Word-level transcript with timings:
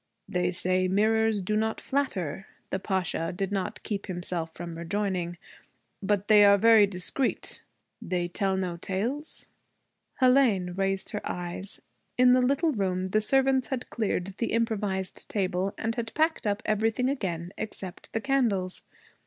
'They 0.27 0.49
say 0.49 0.87
mirrors 0.87 1.43
do 1.43 1.55
not 1.55 1.79
flatter,' 1.79 2.47
the 2.71 2.79
Pasha 2.79 3.31
did 3.31 3.51
not 3.51 3.83
keep 3.83 4.07
himself 4.07 4.51
from 4.51 4.75
rejoining, 4.75 5.37
'but 6.01 6.27
they 6.27 6.43
are 6.43 6.57
very 6.57 6.87
discreet. 6.87 7.61
They 8.01 8.27
tell 8.27 8.57
no 8.57 8.77
tales?' 8.77 9.47
Hélène 10.19 10.75
raised 10.75 11.11
her 11.11 11.21
eyes. 11.23 11.83
In 12.17 12.31
the 12.31 12.41
little 12.41 12.71
room 12.71 13.09
the 13.09 13.21
servants 13.21 13.67
had 13.67 13.91
cleared 13.91 14.25
the 14.39 14.53
improvised 14.53 15.29
table 15.29 15.71
and 15.77 15.93
had 15.93 16.15
packed 16.15 16.47
up 16.47 16.63
everything 16.65 17.07
again 17.07 17.53
except 17.55 18.11
the 18.11 18.21
candles. 18.21 18.81